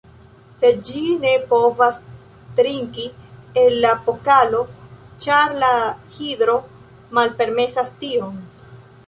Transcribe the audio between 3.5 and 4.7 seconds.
el la Pokalo,